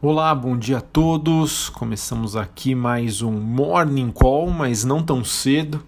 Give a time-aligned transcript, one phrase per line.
[0.00, 1.68] Olá, bom dia a todos.
[1.70, 5.82] Começamos aqui mais um Morning Call, mas não tão cedo.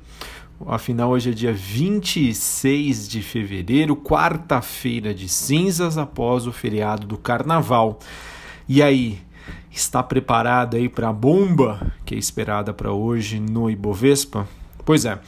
[0.66, 8.00] Afinal, hoje é dia 26 de fevereiro, quarta-feira de cinzas após o feriado do carnaval.
[8.68, 9.20] E aí,
[9.70, 14.48] está preparado aí para a bomba que é esperada para hoje no Ibovespa?
[14.84, 15.20] Pois é.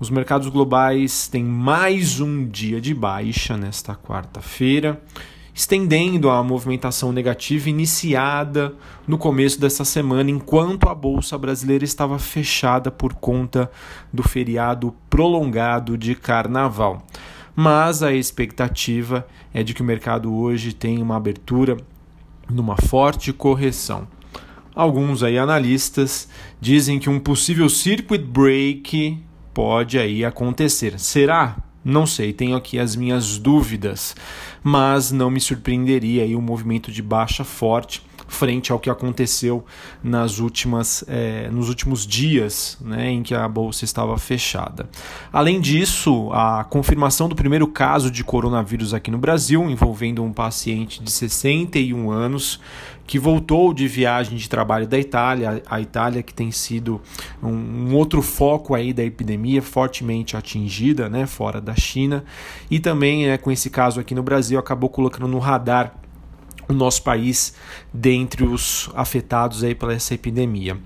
[0.00, 4.98] Os mercados globais têm mais um dia de baixa nesta quarta-feira
[5.54, 8.74] estendendo a movimentação negativa iniciada
[9.06, 13.70] no começo dessa semana, enquanto a bolsa brasileira estava fechada por conta
[14.12, 17.06] do feriado prolongado de carnaval.
[17.54, 21.76] Mas a expectativa é de que o mercado hoje tenha uma abertura
[22.50, 24.08] numa forte correção.
[24.74, 26.28] Alguns aí analistas
[26.60, 29.22] dizem que um possível circuit break
[29.54, 30.98] pode aí acontecer.
[30.98, 31.56] Será?
[31.84, 34.16] Não sei, tenho aqui as minhas dúvidas,
[34.62, 39.64] mas não me surpreenderia aí um movimento de baixa forte frente ao que aconteceu
[40.02, 44.88] nas últimas, é, nos últimos dias né, em que a bolsa estava fechada.
[45.32, 51.02] Além disso, a confirmação do primeiro caso de coronavírus aqui no Brasil, envolvendo um paciente
[51.02, 52.60] de 61 anos
[53.06, 57.00] que voltou de viagem de trabalho da Itália, a Itália que tem sido
[57.42, 62.24] um, um, outro foco aí da epidemia fortemente atingida, né, fora da China,
[62.70, 65.94] e também né, com esse caso aqui no Brasil acabou colocando no radar
[66.68, 67.54] o nosso país
[67.92, 70.78] dentre os afetados aí pela essa epidemia.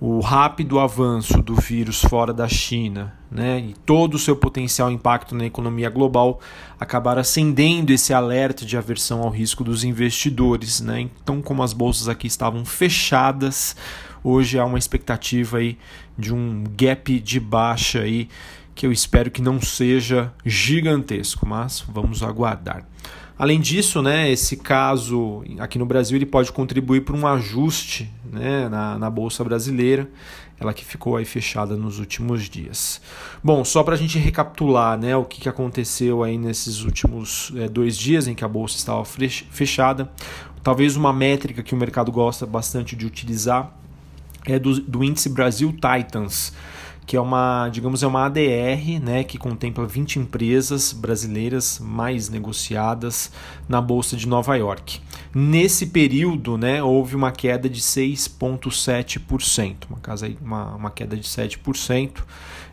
[0.00, 5.34] O rápido avanço do vírus fora da China né, e todo o seu potencial impacto
[5.34, 6.40] na economia global
[6.78, 10.80] acabaram acendendo esse alerta de aversão ao risco dos investidores.
[10.80, 11.00] Né?
[11.00, 13.74] Então, como as bolsas aqui estavam fechadas,
[14.22, 15.76] hoje há uma expectativa aí
[16.16, 18.28] de um gap de baixa aí,
[18.76, 22.86] que eu espero que não seja gigantesco, mas vamos aguardar.
[23.38, 28.68] Além disso, né, esse caso aqui no Brasil ele pode contribuir para um ajuste né,
[28.68, 30.10] na, na Bolsa Brasileira,
[30.58, 33.00] ela que ficou aí fechada nos últimos dias.
[33.42, 37.96] Bom, só para a gente recapitular né, o que, aconteceu aí nesses últimos é, dois
[37.96, 40.10] dias em que a Bolsa estava fechada,
[40.60, 43.72] talvez uma métrica que o mercado gosta bastante de utilizar
[44.44, 46.52] é do, do índice Brasil Titans
[47.08, 53.32] que é uma, digamos, é uma ADR, né, que contempla 20 empresas brasileiras mais negociadas
[53.66, 55.00] na bolsa de Nova York.
[55.34, 62.18] Nesse período, né, houve uma queda de 6,7%, uma, casa, uma, uma queda de 7%,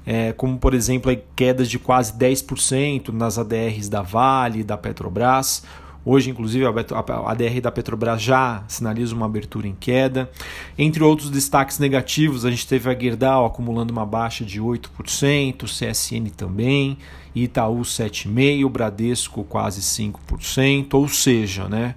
[0.06, 5.64] é, como por exemplo quedas de quase 10% nas ADRs da Vale, da Petrobras,
[6.06, 10.30] Hoje, inclusive, a ADR da Petrobras já sinaliza uma abertura em queda.
[10.78, 16.30] Entre outros destaques negativos, a gente teve a Gerdau acumulando uma baixa de 8%, CSN
[16.30, 17.00] também,
[17.34, 21.96] Itaú 7,5%, Bradesco quase 5%, ou seja, né,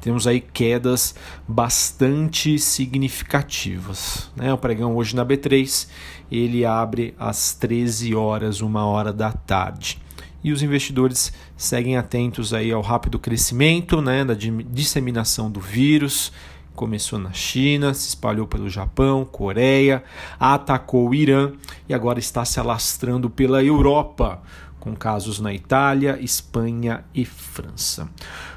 [0.00, 1.14] temos aí quedas
[1.46, 4.30] bastante significativas.
[4.34, 4.50] Né?
[4.54, 5.86] O pregão hoje na B3
[6.32, 10.00] ele abre às 13 horas, uma hora da tarde
[10.42, 16.32] e os investidores seguem atentos aí ao rápido crescimento né, da disseminação do vírus.
[16.74, 20.02] Começou na China, se espalhou pelo Japão, Coreia,
[20.38, 21.52] atacou o Irã
[21.88, 24.40] e agora está se alastrando pela Europa,
[24.78, 28.08] com casos na Itália, Espanha e França.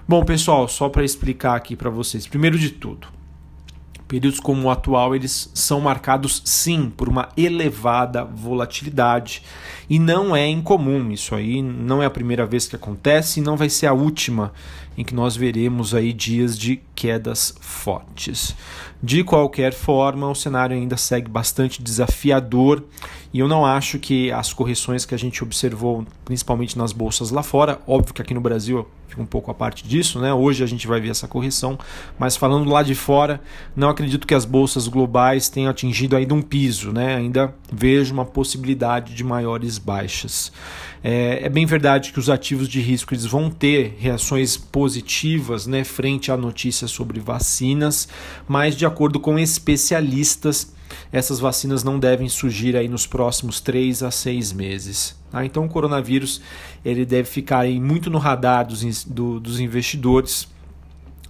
[0.07, 3.07] Bom, pessoal, só para explicar aqui para vocês, primeiro de tudo,
[4.13, 9.41] Períodos como o atual, eles são marcados sim por uma elevada volatilidade
[9.89, 11.09] e não é incomum.
[11.09, 14.53] Isso aí não é a primeira vez que acontece e não vai ser a última
[14.97, 18.55] em que nós veremos aí dias de quedas fortes.
[19.01, 22.83] De qualquer forma, o cenário ainda segue bastante desafiador
[23.33, 27.43] e eu não acho que as correções que a gente observou, principalmente nas bolsas lá
[27.43, 30.33] fora, óbvio que aqui no Brasil fica um pouco a parte disso, né?
[30.33, 31.77] Hoje a gente vai ver essa correção,
[32.17, 33.39] mas falando lá de fora,
[33.75, 37.15] não acredito que as bolsas globais tenham atingido ainda um piso, né?
[37.15, 40.51] Ainda vejo uma possibilidade de maiores baixas.
[41.03, 45.83] É, é bem verdade que os ativos de risco eles vão ter reações positivas, né,
[45.83, 48.07] frente à notícia sobre vacinas,
[48.47, 50.73] mas de acordo com especialistas
[51.11, 55.15] essas vacinas não devem surgir aí nos próximos 3 a 6 meses.
[55.31, 55.45] Tá?
[55.45, 56.41] Então o coronavírus
[56.83, 60.47] ele deve ficar aí muito no radar dos, do, dos investidores,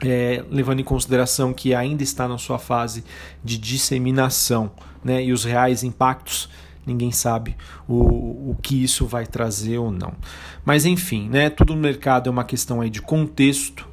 [0.04, 3.04] é, levando em consideração que ainda está na sua fase
[3.44, 4.72] de disseminação
[5.04, 5.24] né?
[5.24, 6.50] e os reais impactos
[6.86, 7.56] ninguém sabe
[7.88, 10.14] o, o que isso vai trazer ou não.
[10.66, 13.88] Mas enfim, né, tudo no mercado é uma questão aí de contexto.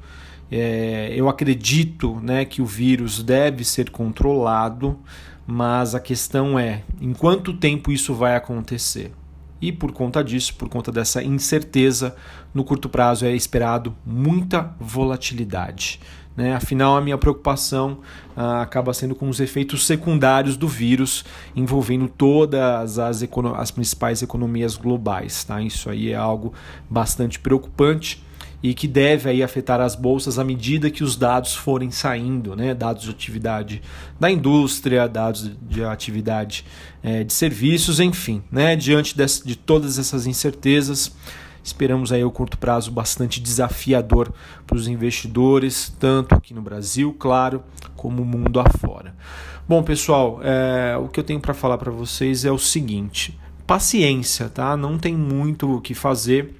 [0.50, 4.98] É, eu acredito né, que o vírus deve ser controlado,
[5.46, 9.12] mas a questão é em quanto tempo isso vai acontecer.
[9.60, 12.16] E por conta disso, por conta dessa incerteza,
[12.54, 16.00] no curto prazo é esperado muita volatilidade.
[16.36, 16.54] Né?
[16.54, 17.98] Afinal, a minha preocupação
[18.36, 21.24] ah, acaba sendo com os efeitos secundários do vírus
[21.54, 23.22] envolvendo todas as,
[23.56, 25.44] as principais economias globais.
[25.44, 25.60] Tá?
[25.60, 26.54] Isso aí é algo
[26.88, 28.22] bastante preocupante
[28.62, 32.74] e que deve aí afetar as bolsas à medida que os dados forem saindo, né?
[32.74, 33.82] dados de atividade
[34.18, 36.64] da indústria, dados de atividade
[37.02, 38.76] é, de serviços, enfim, né?
[38.76, 41.12] diante de, de todas essas incertezas,
[41.62, 44.32] esperamos aí o curto prazo bastante desafiador
[44.66, 47.62] para os investidores, tanto aqui no Brasil, claro,
[47.96, 49.14] como o mundo afora.
[49.68, 54.48] Bom, pessoal, é, o que eu tenho para falar para vocês é o seguinte: paciência,
[54.48, 54.76] tá?
[54.76, 56.54] Não tem muito o que fazer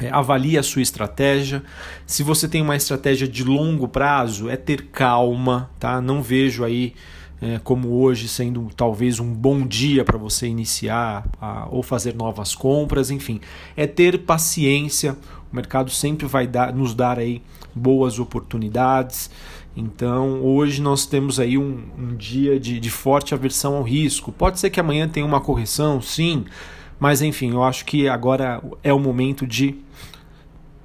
[0.00, 1.62] é, avalie a sua estratégia.
[2.06, 6.00] Se você tem uma estratégia de longo prazo, é ter calma, tá?
[6.00, 6.94] Não vejo aí
[7.40, 12.54] é, como hoje sendo talvez um bom dia para você iniciar a, ou fazer novas
[12.54, 13.40] compras, enfim,
[13.76, 15.16] é ter paciência.
[15.52, 17.42] O mercado sempre vai dar, nos dar aí
[17.74, 19.30] boas oportunidades.
[19.76, 24.32] Então hoje nós temos aí um, um dia de, de forte aversão ao risco.
[24.32, 26.44] Pode ser que amanhã tenha uma correção, sim
[26.98, 29.76] mas enfim, eu acho que agora é o momento de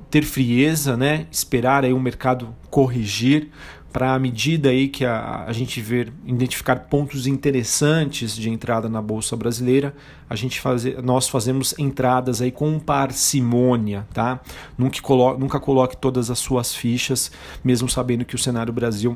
[0.09, 1.25] ter frieza, né?
[1.31, 3.49] Esperar aí o mercado corrigir
[3.93, 8.99] para a medida aí que a, a gente ver identificar pontos interessantes de entrada na
[8.99, 9.93] bolsa brasileira,
[10.27, 14.41] a gente fazer, nós fazemos entradas aí com parcimônia, tá?
[14.75, 17.31] Nunca coloque, nunca coloque todas as suas fichas,
[17.63, 19.15] mesmo sabendo que o cenário Brasil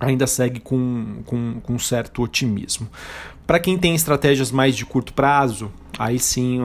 [0.00, 2.88] ainda segue com, com, com certo otimismo.
[3.46, 6.60] Para quem tem estratégias mais de curto prazo, aí sim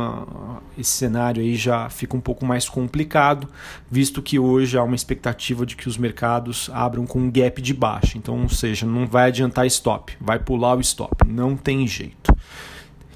[0.77, 3.47] esse cenário aí já fica um pouco mais complicado,
[3.89, 7.73] visto que hoje há uma expectativa de que os mercados abram com um gap de
[7.73, 8.17] baixa.
[8.17, 12.35] Então, ou seja, não vai adiantar stop, vai pular o stop, não tem jeito.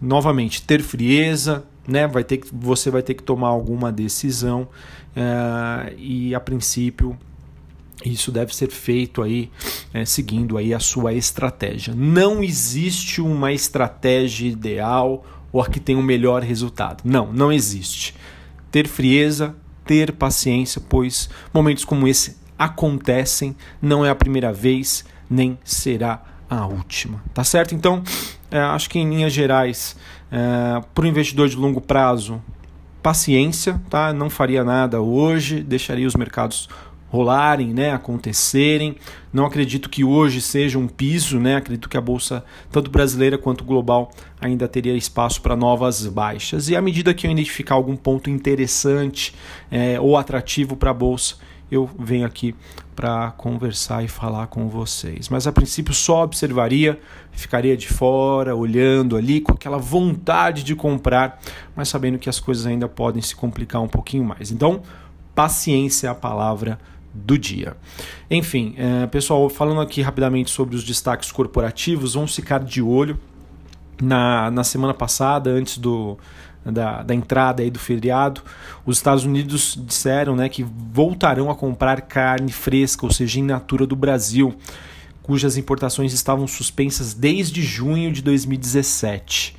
[0.02, 2.08] Novamente, ter frieza, né?
[2.08, 4.68] Vai ter que, você vai ter que tomar alguma decisão
[5.16, 7.18] uh, e a princípio
[8.04, 9.52] isso deve ser feito aí
[9.94, 11.94] é, seguindo aí a sua estratégia.
[11.96, 17.02] Não existe uma estratégia ideal ou a que tem o melhor resultado.
[17.04, 18.16] Não, não existe.
[18.72, 19.56] Ter frieza,
[19.86, 26.66] ter paciência, pois momentos como esse acontecem, não é a primeira vez, nem será a
[26.66, 27.24] última.
[27.34, 27.74] Tá certo?
[27.74, 28.04] Então,
[28.52, 29.96] é, acho que em linhas gerais,
[30.32, 32.42] é, para o investidor de longo prazo,
[33.02, 34.14] paciência, tá?
[34.14, 36.70] Não faria nada hoje, deixaria os mercados
[37.12, 38.96] rolarem, né, acontecerem.
[39.34, 41.58] Não acredito que hoje seja um piso, né?
[41.58, 46.70] Acredito que a bolsa, tanto brasileira quanto global, ainda teria espaço para novas baixas.
[46.70, 49.36] E à medida que eu identificar algum ponto interessante
[49.70, 51.36] é, ou atrativo para a bolsa,
[51.70, 52.56] eu venho aqui
[52.96, 55.28] para conversar e falar com vocês.
[55.28, 57.00] Mas a princípio só observaria,
[57.32, 61.42] ficaria de fora, olhando ali com aquela vontade de comprar,
[61.76, 64.52] mas sabendo que as coisas ainda podem se complicar um pouquinho mais.
[64.52, 64.82] Então,
[65.34, 66.78] paciência é a palavra
[67.14, 67.76] do dia.
[68.30, 73.20] Enfim, é, pessoal, falando aqui rapidamente sobre os destaques corporativos, vamos ficar de olho.
[74.02, 76.18] Na, na semana passada, antes do,
[76.66, 78.42] da, da entrada aí do feriado,
[78.84, 83.86] os Estados Unidos disseram né, que voltarão a comprar carne fresca, ou seja, in natura
[83.86, 84.56] do Brasil,
[85.22, 89.56] cujas importações estavam suspensas desde junho de 2017.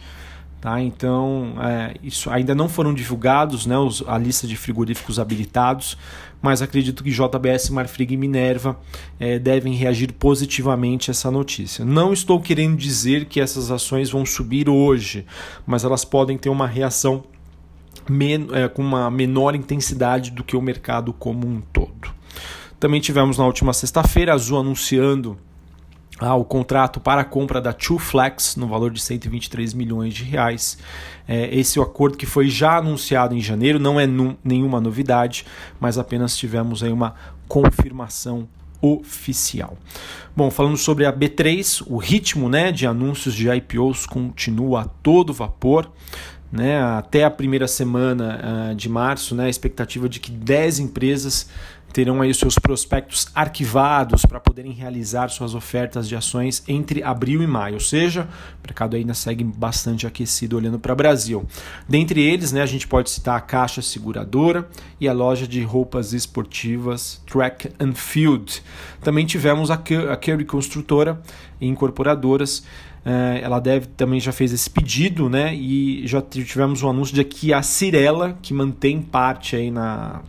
[0.63, 0.81] Tá?
[0.81, 5.99] Então, é, isso ainda não foram divulgados né, os, a lista de frigoríficos habilitados,
[6.41, 8.79] mas acredito que JBS, Marfrig e Minerva
[9.19, 11.85] é, devem reagir positivamente a essa notícia.
[11.85, 15.27] Não estou querendo dizer que essas ações vão subir hoje,
[15.67, 17.25] mas elas podem ter uma reação
[18.09, 22.15] men é, com uma menor intensidade do que o mercado como um todo.
[22.79, 25.37] Também tivemos na última sexta-feira a Azul anunciando
[26.23, 30.23] ah, o contrato para a compra da Two Flex no valor de 123 milhões de
[30.23, 30.79] reais.
[31.27, 34.07] É, esse é o acordo que foi já anunciado em janeiro, não é
[34.45, 35.45] nenhuma novidade,
[35.81, 37.15] mas apenas tivemos aí uma
[37.49, 38.49] confirmação
[38.81, 39.77] oficial.
[40.37, 45.33] Bom, falando sobre a B3, o ritmo né, de anúncios de IPOs continua a todo
[45.33, 45.91] vapor.
[46.51, 51.49] Né, até a primeira semana uh, de março, né, a expectativa de que 10 empresas
[51.93, 57.43] terão aí os seus prospectos arquivados para poderem realizar suas ofertas de ações entre abril
[57.43, 61.47] e maio, ou seja, o mercado ainda segue bastante aquecido olhando para o Brasil.
[61.89, 64.69] Dentre eles, né, a gente pode citar a Caixa Seguradora
[65.01, 68.63] e a loja de roupas esportivas Track and Field.
[69.03, 71.21] Também tivemos a Curry Construtora
[71.61, 72.65] e Incorporadoras,
[73.05, 75.55] eh, ela deve também já fez esse pedido, né?
[75.55, 80.23] E já tivemos um anúncio de que a Cirela, que mantém parte aí na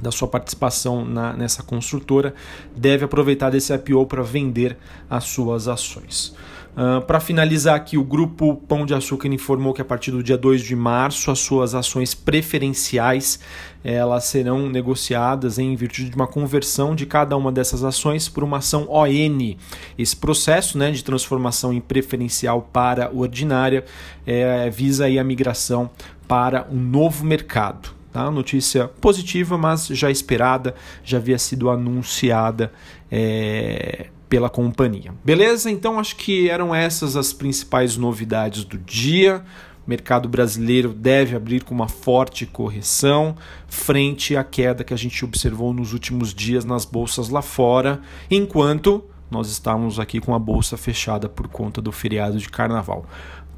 [0.00, 2.34] da sua participação na, nessa construtora,
[2.76, 4.76] deve aproveitar desse IPO para vender
[5.08, 6.34] as suas ações.
[6.74, 10.36] Uh, para finalizar aqui, o grupo Pão de Açúcar informou que a partir do dia
[10.36, 13.38] 2 de março as suas ações preferenciais
[13.84, 18.56] elas serão negociadas em virtude de uma conversão de cada uma dessas ações por uma
[18.56, 19.56] ação ON.
[19.98, 23.84] Esse processo né, de transformação em preferencial para ordinária
[24.26, 25.90] é, visa aí a migração
[26.26, 27.93] para um novo mercado.
[28.14, 28.30] Tá?
[28.30, 32.72] Notícia positiva, mas já esperada, já havia sido anunciada
[33.10, 35.12] é, pela companhia.
[35.24, 35.68] Beleza?
[35.68, 39.44] Então acho que eram essas as principais novidades do dia.
[39.84, 43.34] O mercado brasileiro deve abrir com uma forte correção
[43.66, 49.02] frente à queda que a gente observou nos últimos dias nas bolsas lá fora, enquanto
[49.28, 53.06] nós estávamos aqui com a bolsa fechada por conta do feriado de carnaval.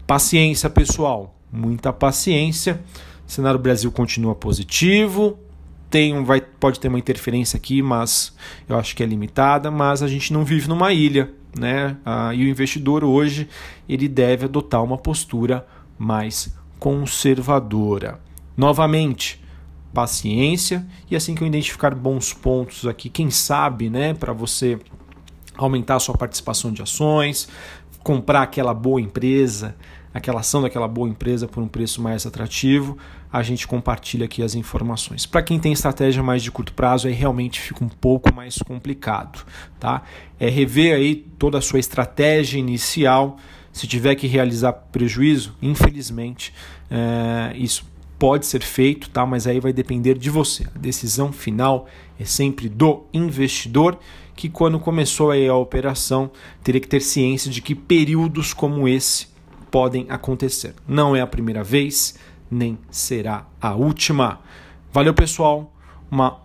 [0.06, 2.80] Paciência, pessoal, muita paciência.
[3.26, 5.38] O cenário Brasil continua positivo.
[5.90, 8.34] Tem um, vai, pode ter uma interferência aqui, mas
[8.68, 9.70] eu acho que é limitada.
[9.70, 11.96] Mas a gente não vive numa ilha, né?
[12.04, 13.48] Ah, e o investidor hoje
[13.88, 15.66] ele deve adotar uma postura
[15.98, 18.20] mais conservadora.
[18.56, 19.42] Novamente,
[19.92, 24.78] paciência e assim que eu identificar bons pontos aqui, quem sabe, né, para você
[25.56, 27.48] aumentar a sua participação de ações,
[28.02, 29.74] comprar aquela boa empresa,
[30.16, 32.96] aquela ação daquela boa empresa por um preço mais atrativo,
[33.30, 35.26] a gente compartilha aqui as informações.
[35.26, 39.44] Para quem tem estratégia mais de curto prazo, aí realmente fica um pouco mais complicado,
[39.78, 40.02] tá?
[40.40, 43.36] É rever aí toda a sua estratégia inicial.
[43.70, 46.54] Se tiver que realizar prejuízo, infelizmente,
[46.90, 47.84] é, isso
[48.18, 49.26] pode ser feito, tá?
[49.26, 50.64] Mas aí vai depender de você.
[50.74, 51.86] A decisão final
[52.18, 53.98] é sempre do investidor,
[54.34, 56.30] que quando começou aí a operação
[56.64, 59.35] teria que ter ciência de que períodos como esse
[59.76, 60.74] podem acontecer.
[60.88, 62.14] Não é a primeira vez,
[62.50, 64.40] nem será a última.
[64.90, 65.70] Valeu, pessoal.
[66.10, 66.38] Uma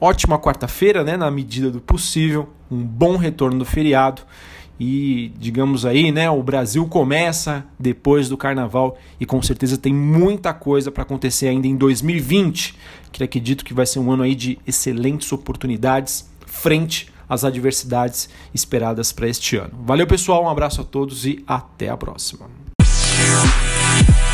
[0.00, 4.22] ótima quarta-feira, né, na medida do possível, um bom retorno do feriado
[4.80, 10.54] e digamos aí, né, o Brasil começa depois do carnaval e com certeza tem muita
[10.54, 12.74] coisa para acontecer ainda em 2020,
[13.12, 19.12] que acredito que vai ser um ano aí de excelentes oportunidades frente às adversidades esperadas
[19.12, 19.72] para este ano.
[19.84, 22.48] Valeu, pessoal, um abraço a todos e até a próxima.
[23.28, 24.27] Peace.